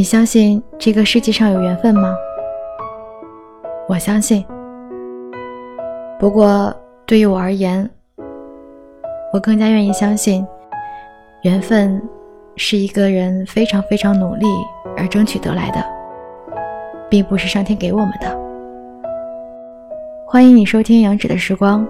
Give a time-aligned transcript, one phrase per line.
[0.00, 2.16] 你相信这个世界上有缘分吗？
[3.86, 4.42] 我相信。
[6.18, 6.74] 不过
[7.04, 7.86] 对于我而言，
[9.30, 10.42] 我更加愿意相信，
[11.42, 12.02] 缘分
[12.56, 14.46] 是一个人非常非常努力
[14.96, 15.84] 而争取得来的，
[17.10, 18.40] 并不是上天给我们的。
[20.26, 21.86] 欢迎你收听杨芷的时光，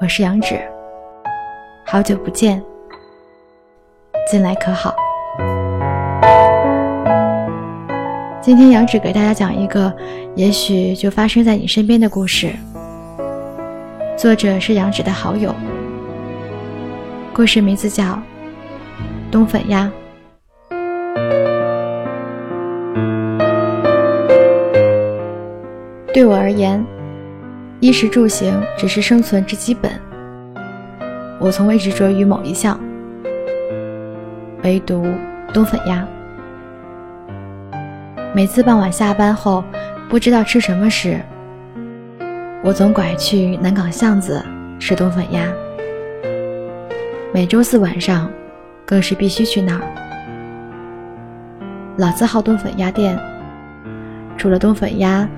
[0.00, 0.56] 我是杨芷，
[1.84, 2.62] 好久不见，
[4.30, 4.94] 近来可好？
[8.42, 9.94] 今天杨芷给大家讲一个，
[10.34, 12.50] 也许就发生在你身边的故事。
[14.18, 15.54] 作者是杨芷的好友。
[17.32, 18.02] 故事名字叫
[19.30, 19.88] 《冬粉鸭》。
[26.12, 26.84] 对我而言，
[27.78, 29.92] 衣食住行只是生存之基本。
[31.38, 32.76] 我从未执着于某一项，
[34.64, 35.06] 唯独
[35.54, 36.04] 冬粉鸭。
[38.34, 39.62] 每次傍晚下班后，
[40.08, 41.20] 不知道吃什么时，
[42.64, 44.42] 我总拐去南岗巷子
[44.78, 45.46] 吃冬粉鸭。
[47.30, 48.30] 每周四晚上，
[48.86, 49.82] 更是必须去那儿。
[51.98, 53.20] 老字号冬粉鸭店，
[54.38, 55.28] 除了冬粉鸭，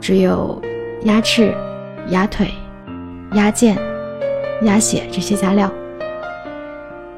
[0.00, 0.60] 只有
[1.04, 1.54] 鸭翅、
[2.08, 2.52] 鸭腿、
[3.34, 3.78] 鸭腱、
[4.62, 5.70] 鸭血这些加料。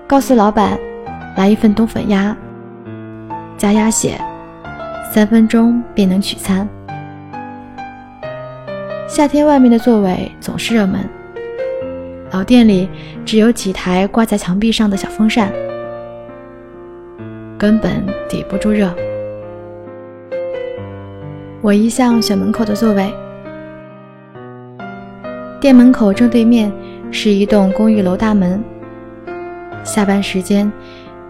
[0.06, 0.78] 告诉老板，
[1.34, 2.36] 来一份冬粉鸭，
[3.56, 4.20] 加鸭血。
[5.12, 6.68] 三分钟便能取餐。
[9.06, 11.08] 夏天外面的座位总是热门，
[12.32, 12.88] 老店里
[13.24, 15.52] 只有几台挂在墙壁上的小风扇，
[17.56, 18.92] 根本抵不住热。
[21.60, 23.12] 我一向选门口的座位，
[25.60, 26.72] 店门口正对面
[27.12, 28.60] 是一栋公寓楼大门，
[29.84, 30.70] 下班时间，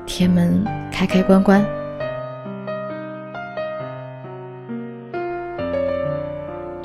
[0.07, 1.63] 铁门开开关关。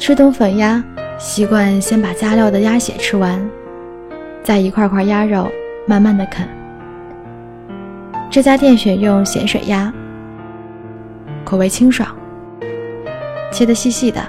[0.09, 0.83] 吃冬粉鸭，
[1.19, 3.39] 习惯先把加料的鸭血吃完，
[4.41, 5.47] 再一块块鸭肉
[5.85, 6.47] 慢慢的啃。
[8.27, 9.93] 这家店选用咸水鸭，
[11.45, 12.09] 口味清爽，
[13.51, 14.19] 切得细细的，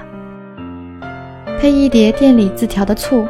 [1.59, 3.27] 配一碟店里自调的醋，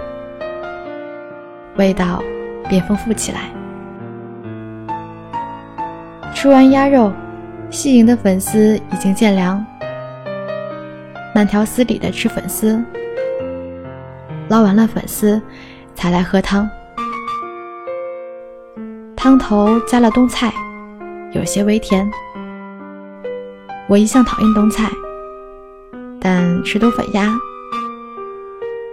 [1.78, 2.22] 味道
[2.68, 3.44] 便丰富起来。
[6.34, 7.14] 吃完鸭肉，
[7.70, 9.66] 细莹的粉丝已经见凉。
[11.34, 12.84] 慢条斯理的吃粉丝，
[14.50, 15.42] 捞完了粉丝，
[15.96, 16.70] 才来喝汤。
[19.16, 20.54] 汤头加了冬菜，
[21.32, 22.10] 有些微甜。
[23.88, 24.90] 我一向讨厌冬菜，
[26.20, 27.34] 但吃冬粉鸭，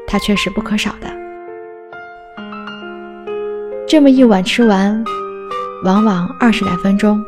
[0.06, 1.08] 它却是不可少的。
[3.86, 5.02] 这么一碗吃完，
[5.82, 7.20] 往往二十来分钟，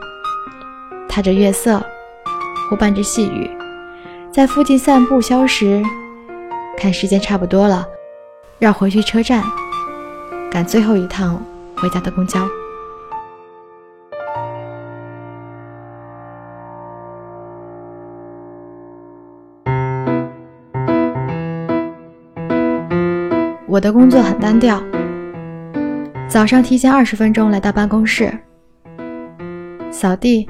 [1.08, 1.82] 踏着月色，
[2.68, 3.50] 或伴着细雨。
[4.32, 5.82] 在附近散步消食，
[6.78, 7.84] 看时间差不多了，
[8.60, 9.42] 绕回去车站，
[10.48, 11.42] 赶最后一趟
[11.76, 12.40] 回家的公交。
[23.66, 24.80] 我的工作很单调，
[26.28, 28.32] 早上提前二十分钟来到办公室，
[29.90, 30.48] 扫地，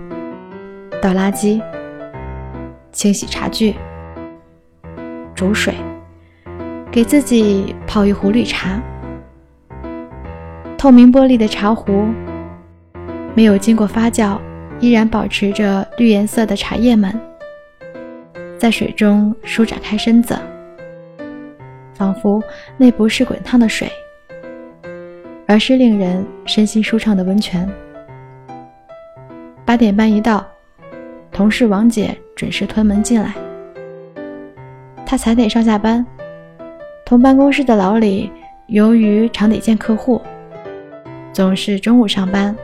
[1.01, 1.63] 倒垃圾。
[2.93, 3.75] 清洗茶具，
[5.35, 5.75] 煮水，
[6.91, 8.81] 给自己泡一壶绿茶。
[10.77, 12.09] 透明玻璃的茶壶，
[13.35, 14.39] 没有经过发酵，
[14.81, 17.19] 依然保持着绿颜色的茶叶们，
[18.59, 20.37] 在水中舒展开身子，
[21.95, 22.43] 仿佛
[22.77, 23.91] 那不是滚烫的水，
[25.47, 27.69] 而是令人身心舒畅的温泉。
[29.65, 30.45] 八点半一到。
[31.41, 33.35] 同事王姐准时推门进来，
[35.07, 36.07] 她才得上下班。
[37.03, 38.31] 同办公室的老李
[38.67, 40.21] 由于常得见客户，
[41.33, 42.55] 总是中午上班，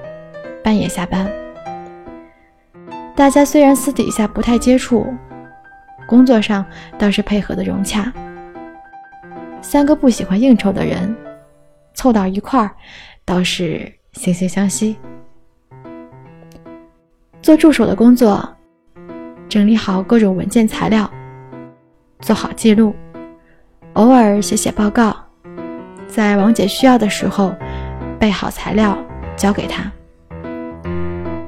[0.62, 1.26] 半夜下班。
[3.14, 5.06] 大家虽然私底下不太接触，
[6.06, 6.62] 工作上
[6.98, 8.12] 倒是配合的融洽。
[9.62, 11.16] 三个不喜欢应酬的人，
[11.94, 12.70] 凑到一块儿，
[13.24, 14.98] 倒是惺惺相惜。
[17.40, 18.46] 做助手的工作。
[19.56, 21.10] 整理好各种文件材料，
[22.20, 22.94] 做好记录，
[23.94, 25.16] 偶尔写写报告，
[26.06, 27.54] 在王姐需要的时候
[28.18, 28.98] 备好材料
[29.34, 29.90] 交给她。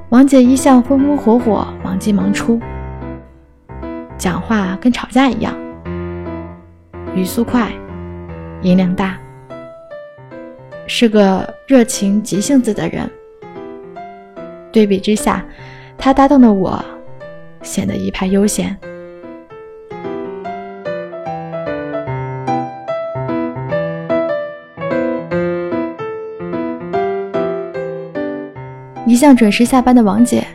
[0.08, 2.58] 王姐一向风风火火，忙进忙出，
[4.16, 5.54] 讲话跟吵架一样，
[7.14, 7.70] 语速快，
[8.62, 9.18] 音量大，
[10.86, 13.06] 是个热情急性子的人。
[14.72, 15.44] 对比之下，
[15.98, 16.82] 她搭档的我。
[17.62, 18.76] 显得一派悠闲。
[29.06, 30.46] 一向准时下班的王姐，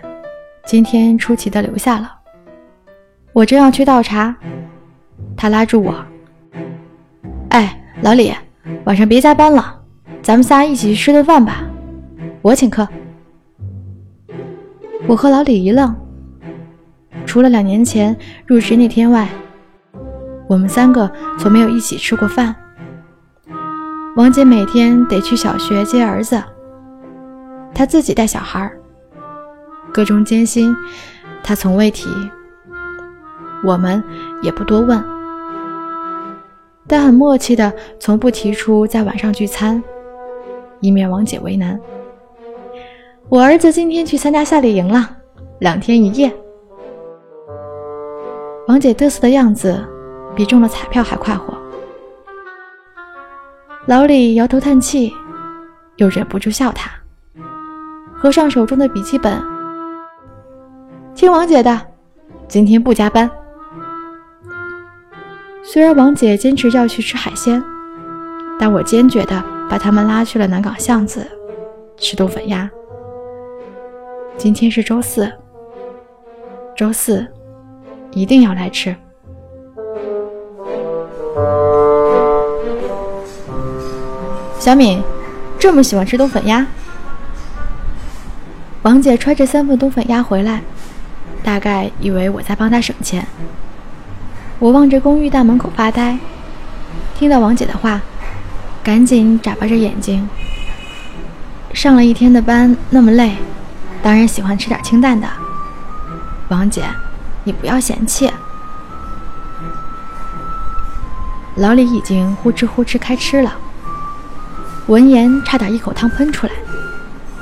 [0.66, 2.16] 今天出奇的留下了。
[3.34, 4.34] 我正要去倒茶，
[5.36, 5.96] 她拉住我
[7.50, 8.32] ：“哎，老李，
[8.86, 9.82] 晚上别加班了，
[10.22, 11.64] 咱们仨一起去吃顿饭吧，
[12.44, 12.88] 我请客。”
[15.08, 15.94] 我和老李一愣，
[17.34, 18.16] 除了两年前
[18.46, 19.28] 入职那天外，
[20.48, 22.56] 我们三个从没有一起吃过饭。
[24.16, 26.40] 王姐每天得去小学接儿子。
[27.74, 28.72] 她自己带小孩
[29.92, 30.76] 各种艰辛，
[31.42, 32.08] 她从未提，
[33.66, 34.04] 我们
[34.44, 35.04] 也不多问，
[36.86, 39.84] 但很默契的从不提出在晚上聚餐，
[40.82, 41.80] 以免王姐为难。
[43.28, 45.18] 我儿子今天去参加夏令营了，
[45.58, 46.32] 两天一夜。
[48.66, 49.86] 王姐嘚瑟的样子
[50.34, 51.54] 比中了彩票还快活。
[53.88, 55.14] 老李摇头叹气，
[55.98, 56.90] 又忍不住笑他。
[58.14, 59.38] 合上手中的笔记本，
[61.14, 61.82] 听王姐的，
[62.48, 63.30] 今天不加班。
[65.62, 67.62] 虽然王姐坚持要去吃海鲜，
[68.58, 71.26] 但我坚决的把他们拉去了南港巷子
[71.98, 72.70] 吃冬粉鸭。
[74.38, 75.30] 今天是周四，
[76.78, 77.28] 周四
[78.16, 78.96] 一定要来吃。
[84.60, 85.02] 小敏
[85.60, 86.66] 这么喜欢吃冬粉鸭。
[88.84, 90.62] 王姐揣着三份冬粉鸭回来，
[91.44, 93.26] 大概以为我在帮她省钱。
[94.60, 96.18] 我望着公寓大门口发呆，
[97.16, 98.02] 听到王姐的话，
[98.84, 100.28] 赶紧眨巴着眼睛。
[101.74, 103.36] 上了一天的班，那么累，
[104.02, 105.28] 当然喜欢吃点清淡的。
[106.50, 106.84] 王姐，
[107.44, 108.32] 你不要嫌弃。
[111.56, 113.54] 老李已经呼哧呼哧开吃了，
[114.88, 116.54] 闻言差点一口汤喷出来。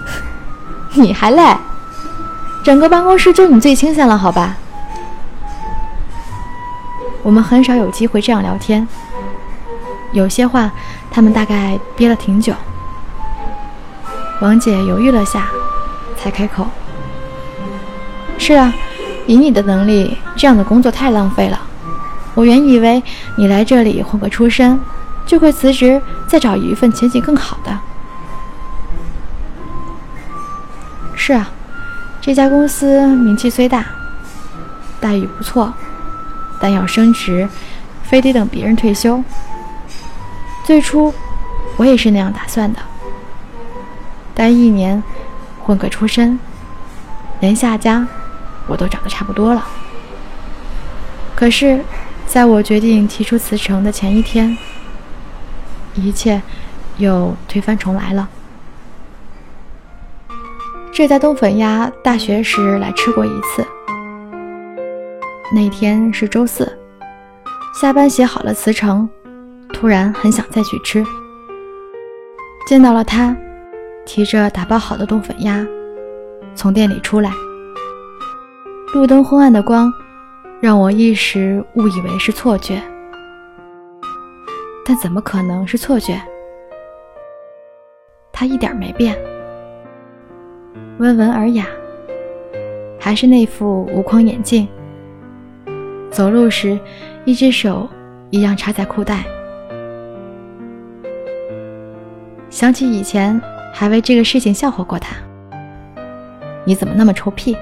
[0.96, 1.56] 你还累？
[2.64, 4.56] 整个办公室就你最清闲了，好吧？
[7.24, 8.88] 我们很少有机会这样聊天，
[10.12, 10.72] 有些话
[11.12, 12.54] 他们大概憋了挺久。
[14.42, 15.48] 王姐犹豫了下，
[16.18, 16.68] 才开口
[18.38, 18.74] ：“是啊，
[19.28, 21.60] 以你的能力，这样的工作太浪费了。
[22.34, 23.04] 我原以为
[23.38, 24.80] 你来这里混个出身，
[25.26, 27.78] 就会辞职，再找一份前景更好的。”
[31.16, 31.52] 是啊，
[32.20, 33.86] 这家公司名气虽大，
[35.00, 35.72] 待遇不错，
[36.60, 37.48] 但要升职，
[38.04, 39.24] 非得等别人退休。
[40.66, 41.14] 最初
[41.78, 42.80] 我也是那样打算的，
[44.34, 45.04] 待一年，
[45.64, 46.40] 混个出身，
[47.40, 48.08] 连下家
[48.68, 49.68] 我都长得差不多了。
[51.36, 51.84] 可是，
[52.28, 54.58] 在我决定提出辞呈的前一天，
[55.96, 56.42] 一切
[56.98, 58.30] 又推翻重来了。
[60.94, 63.66] 这家冬粉鸭，大学时来吃过一次。
[65.54, 66.78] 那天是周四，
[67.74, 69.10] 下班写好了辞呈，
[69.74, 71.04] 突然很想再去吃。
[72.68, 73.36] 见到了他，
[74.06, 75.66] 提着打包好的冬粉鸭，
[76.56, 77.32] 从店里出来。
[78.94, 79.92] 路灯昏暗的光，
[80.60, 82.82] 让我一时误以为是错觉，
[84.86, 86.22] 但怎么可能是错觉？
[88.34, 89.18] 他一点没变。
[90.98, 91.66] 温文尔雅，
[93.00, 94.68] 还是那副无框眼镜。
[96.10, 96.78] 走路时，
[97.24, 97.88] 一只手
[98.30, 99.24] 一样插在裤袋。
[102.50, 103.42] 想起以前
[103.74, 105.16] 还为这个事情笑话过他。
[106.66, 107.56] 你怎么那么臭屁？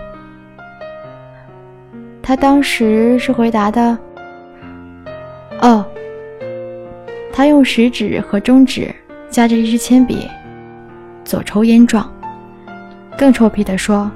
[2.29, 3.97] 他当时是回答的。
[5.61, 5.83] 哦，
[7.33, 8.93] 他用食指和中指
[9.31, 10.27] 夹着一支铅笔，
[11.23, 12.07] 左抽烟状。
[13.17, 14.11] 更臭屁地说：“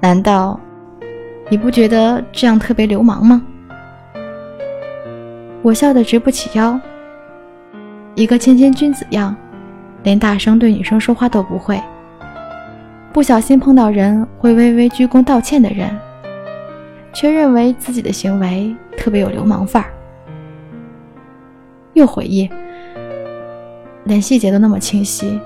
[0.00, 0.60] 难道
[1.48, 3.40] 你不觉得这样特别流氓吗？”
[5.64, 6.78] 我笑得直不起腰。
[8.14, 9.34] 一个谦谦君子样，
[10.02, 11.82] 连大声对女生说话都不会，
[13.14, 15.88] 不小心碰到人会微微鞠躬道歉的人，
[17.12, 19.92] 却认为自己的行为特别有流氓范儿。
[21.94, 22.48] 又回忆，
[24.04, 25.40] 连细节都那么清晰，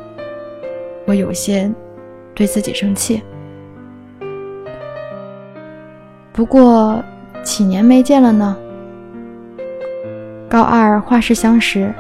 [1.06, 1.70] 我有些。
[2.36, 3.22] 对自己生气，
[6.32, 7.00] 不过
[7.44, 8.56] 几年没见了呢。
[10.48, 11.94] 高二画室相识，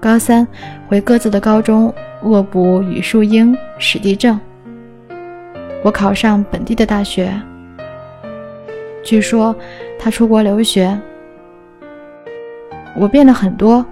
[0.00, 0.44] 高三
[0.88, 4.40] 回各自的高中恶补语数英、史地政。
[5.84, 7.32] 我考上本地的大学。
[9.02, 9.54] 据说
[9.98, 10.98] 他出国留学。
[12.96, 13.84] 我变了很多，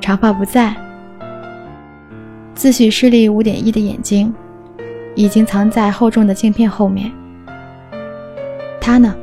[0.00, 0.74] 长发不在，
[2.54, 4.34] 自诩视力五点一的眼睛
[5.14, 7.10] 已经藏在厚重的镜片后面。
[8.80, 9.14] 他呢，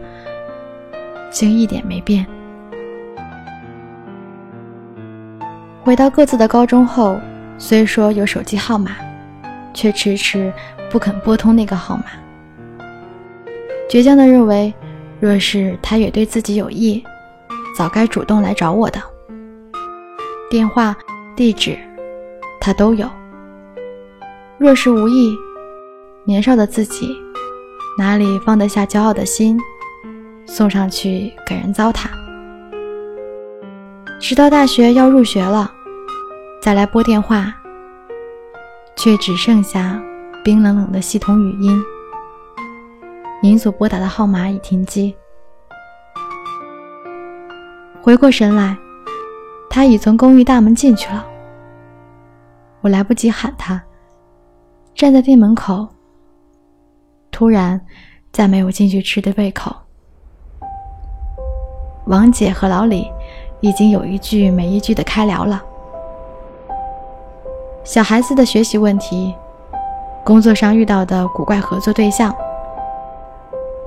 [1.29, 2.25] 竟一点没变。
[5.83, 7.19] 回到各自的高中后，
[7.57, 8.91] 虽说有手机号码，
[9.73, 10.51] 却迟迟
[10.89, 12.05] 不肯拨通那个号码。
[13.89, 14.73] 倔强的认为，
[15.23, 17.01] 若是他也对自己有意，
[17.73, 19.01] 早该主动来找我的。
[20.49, 20.93] 电话、
[21.33, 21.77] 地址，
[22.59, 23.09] 他都有。
[24.57, 25.33] 若是无意，
[26.25, 27.15] 年少的自己
[27.97, 29.57] 哪里放得下骄傲的心，
[30.45, 32.07] 送上去给人糟蹋？
[34.19, 35.71] 直到大学要入学了，
[36.61, 37.55] 再来拨电话，
[38.97, 40.03] 却只剩下
[40.43, 41.81] 冰冷冷的系统语音。
[43.43, 45.13] 您所拨打的号码已停机。
[48.01, 48.77] 回过神来，
[49.69, 51.25] 他已从公寓大门进去了。
[52.79, 53.83] 我来不及喊他，
[54.95, 55.85] 站在店门口，
[57.31, 57.81] 突然
[58.31, 59.75] 再没有进去吃的胃口。
[62.05, 63.11] 王姐和老李。
[63.59, 65.63] 已经有一句没一句的开聊了，
[67.85, 69.33] 小孩子的学习问题，
[70.25, 72.35] 工作上遇到的古怪合作对象，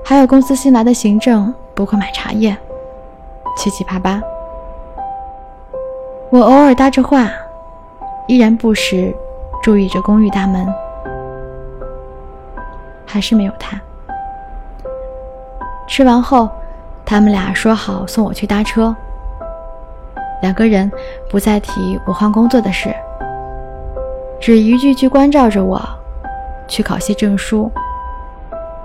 [0.09, 2.57] 还有公司新来的行政不会买茶叶，
[3.57, 4.23] 七七八八。
[6.31, 7.29] 我偶尔搭着话，
[8.29, 9.13] 依然不时
[9.65, 10.65] 注意着公寓大门，
[13.05, 13.81] 还是没有他。
[15.89, 16.49] 吃完后，
[17.05, 18.95] 他们俩说好送我去搭车。
[20.41, 20.89] 两个人
[21.29, 22.95] 不再提我换工作的事，
[24.41, 25.83] 只一句句关照着我
[26.69, 27.69] 去考些证书，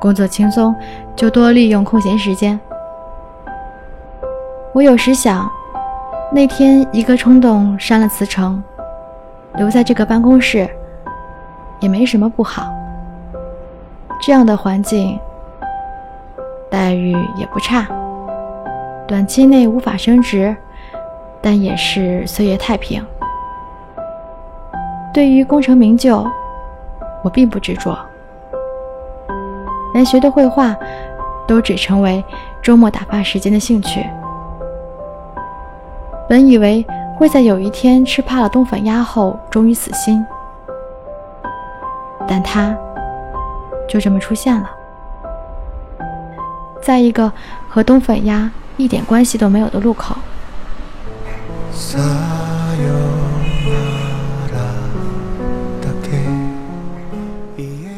[0.02, 0.76] 工作轻松
[1.16, 2.60] 就多利用空闲时间。
[4.74, 5.48] 我有时想，
[6.32, 8.62] 那天一个冲动删了辞呈，
[9.58, 10.68] 留在这个办公室
[11.80, 12.74] 也没什么不好。
[14.20, 15.20] 这样的环境
[16.68, 17.88] 待遇也不差，
[19.08, 20.56] 短期内无法升职。
[21.44, 23.04] 但也是岁月太平。
[25.12, 26.24] 对于功成名就，
[27.24, 27.98] 我并不执着，
[29.94, 30.76] 连学的绘画
[31.48, 32.24] 都只成为
[32.62, 34.06] 周末打发时间的兴趣。
[36.30, 36.86] 本以为
[37.18, 40.26] 会在有一天吃怕了冬粉鸭后终于死心，
[42.28, 42.76] 但他
[43.90, 44.70] 就这么出现了，
[46.82, 47.32] 在一个
[47.68, 50.16] 和冬粉鸭一点关系都没有的路口。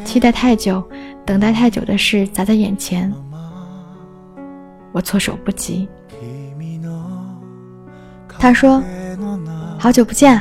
[0.04, 0.82] 期待太久，
[1.24, 3.12] 等待太久的事砸在眼前，
[4.92, 5.88] 我措手不及。
[8.38, 8.82] 他说
[9.78, 10.40] ：“好久不见。”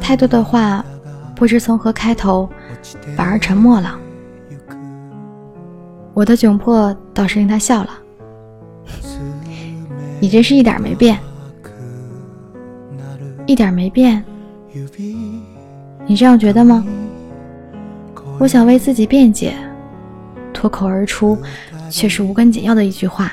[0.00, 0.84] 太多的话，
[1.36, 2.48] 不知从何开头，
[3.16, 3.96] 反而沉默了。
[6.12, 7.90] 我的窘迫倒是令他笑了。
[10.18, 11.16] 你真是一点没变，
[13.46, 14.22] 一点没变。
[16.06, 16.84] 你这样觉得吗？
[18.40, 19.54] 我想为自己辩解，
[20.50, 21.36] 脱口而出
[21.90, 23.30] 却是无关紧要的一句话。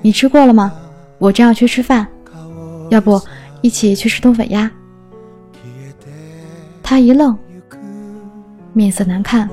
[0.00, 0.72] 你吃过了吗？
[1.18, 2.08] 我正要去吃饭，
[2.88, 3.20] 要不
[3.60, 4.70] 一起去吃冬粉鸭？
[6.82, 7.36] 他一愣，
[8.72, 9.46] 面色难看，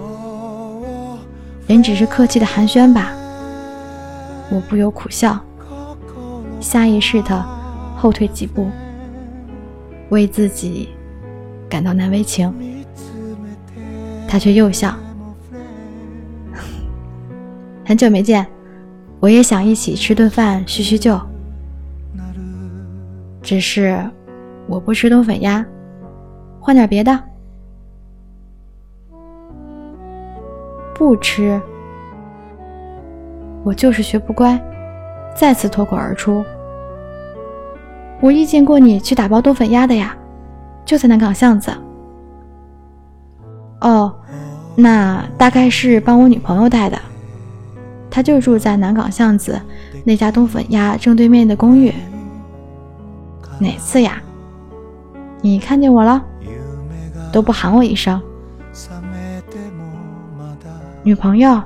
[1.68, 3.12] 人只是客气的寒暄吧。
[4.50, 5.38] 我不由苦笑。
[6.62, 7.46] 下意识的
[7.98, 8.70] 后退几步，
[10.08, 10.88] 为自己
[11.68, 12.54] 感到难为情。
[14.27, 14.93] 他却又笑。
[17.86, 18.46] 很久没见，
[19.19, 21.19] 我也想一起吃顿饭叙叙旧。
[23.41, 23.98] 只是
[24.67, 25.65] 我不吃冬粉鸭，
[26.60, 27.17] 换点别的。
[30.93, 31.62] 不吃，
[33.63, 34.60] 我就是学不乖。
[35.34, 36.43] 再次脱口而出
[38.19, 40.17] ：“我遇见过你去打包冬粉鸭的呀，
[40.84, 41.72] 就在南岗巷子。”
[44.79, 47.00] 那大概是帮我女朋友带的，
[48.12, 49.60] 她就住在南港巷子
[50.03, 51.91] 那家冬粉鸭正对面的公寓。
[53.60, 54.22] 哪次呀？
[55.41, 56.24] 你看见我了，
[57.31, 58.22] 都不喊我一声。
[61.01, 61.60] 女朋友？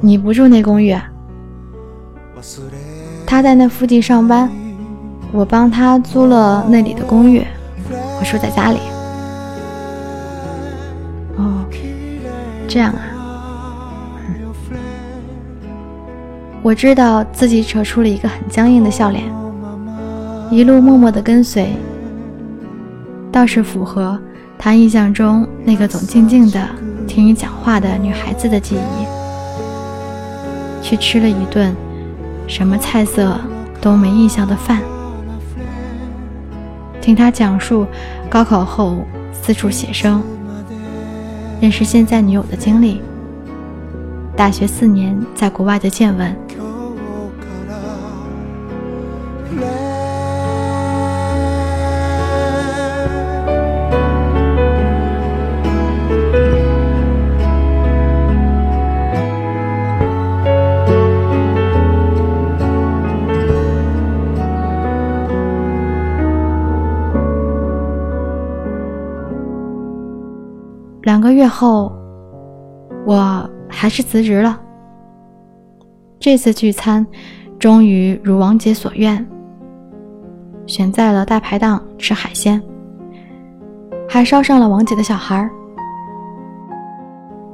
[0.00, 0.96] 你不住那公寓？
[3.26, 4.50] 他在那附近上班，
[5.32, 7.44] 我帮他租了那里的公寓，
[7.90, 8.78] 我住在家里。
[12.76, 13.00] 这样啊。
[16.62, 19.24] 我知道自己扯出了一个很僵硬的笑脸，
[20.50, 21.74] 一路默默的跟随，
[23.32, 24.20] 倒是符合
[24.58, 26.68] 他印象中那个总静静的
[27.08, 29.06] 听你讲话的女孩子的记忆。
[30.82, 31.74] 去吃了一顿
[32.46, 33.40] 什么菜色
[33.80, 34.82] 都没印象的饭，
[37.00, 37.86] 听他讲述
[38.28, 38.98] 高考后
[39.32, 40.22] 四处写生，
[41.60, 43.00] 认识现在女友的经历，
[44.36, 46.45] 大学四年在国外的见闻。
[71.06, 71.92] 两个月后，
[73.06, 74.60] 我还是辞职了。
[76.18, 77.06] 这次聚餐
[77.60, 79.24] 终于如王姐所愿，
[80.66, 82.60] 选在了大排档吃海鲜，
[84.08, 85.48] 还捎上了王姐的小孩儿。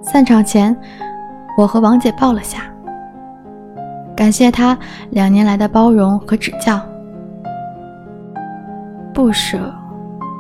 [0.01, 0.75] 散场前，
[1.59, 2.63] 我和王姐抱了下，
[4.17, 4.75] 感谢她
[5.11, 6.81] 两年来的包容和指教。
[9.13, 9.59] 不舍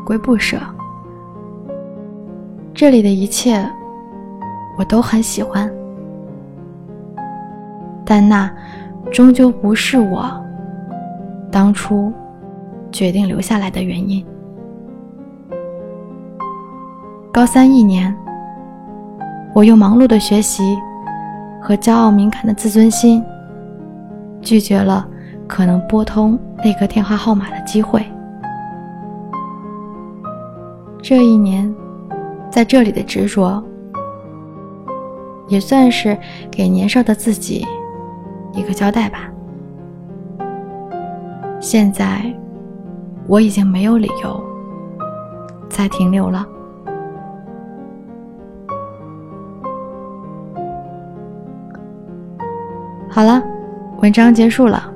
[0.07, 0.57] 归不舍。
[2.83, 3.65] 这里的一切，
[4.77, 5.71] 我都很喜欢，
[8.05, 8.51] 但那
[9.13, 10.29] 终究不是我
[11.49, 12.13] 当初
[12.91, 14.27] 决定留下来的原因。
[17.33, 18.13] 高三一年，
[19.55, 20.77] 我用忙碌的学习
[21.61, 23.25] 和骄傲敏感的自尊心，
[24.41, 25.07] 拒绝了
[25.47, 28.05] 可能拨通那个电话号码的机会。
[31.01, 31.73] 这一年。
[32.53, 33.65] 在这里的执着，
[35.49, 36.17] 也算是
[36.51, 37.67] 给年少的自己
[38.53, 39.21] 一个交代吧。
[41.59, 42.23] 现在
[43.27, 44.45] 我已经没有理由
[45.71, 46.47] 再停留了。
[53.09, 53.43] 好了，
[54.03, 54.93] 文章结束了，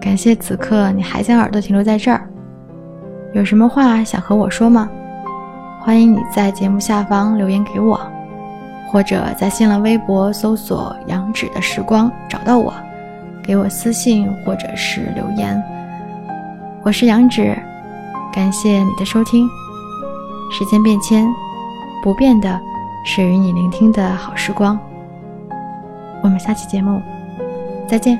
[0.00, 2.28] 感谢此刻你还将耳朵停留在这儿。
[3.32, 4.88] 有什么话想和我说吗？
[5.84, 8.00] 欢迎你在节目下方留言给我，
[8.90, 12.72] 或者在新浪微博搜索“杨芷的时光”找到我，
[13.42, 15.62] 给我私信或者是留言。
[16.82, 17.54] 我是杨芷，
[18.32, 19.46] 感谢你的收听。
[20.50, 21.28] 时间变迁，
[22.02, 22.58] 不变的
[23.04, 24.78] 是与你聆听的好时光。
[26.22, 26.98] 我们下期节目
[27.86, 28.18] 再见。